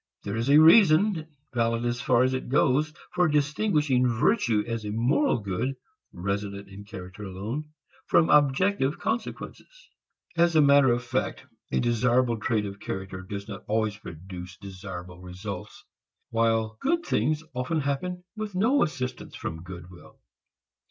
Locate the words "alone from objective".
7.21-8.97